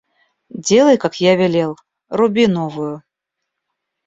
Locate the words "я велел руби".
1.21-2.47